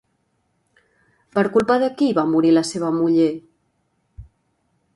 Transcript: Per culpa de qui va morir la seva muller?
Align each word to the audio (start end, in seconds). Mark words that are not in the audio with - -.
Per 1.35 1.43
culpa 1.57 1.75
de 1.83 1.89
qui 1.99 2.09
va 2.19 2.25
morir 2.31 2.53
la 2.57 2.63
seva 2.71 2.91
muller? 2.97 3.29